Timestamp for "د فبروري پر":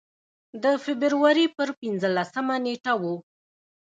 0.63-1.69